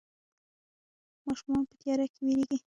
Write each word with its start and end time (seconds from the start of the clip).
ماشومان 1.27 1.63
په 1.69 1.73
تياره 1.81 2.07
کې 2.13 2.21
ويرېږي. 2.25 2.57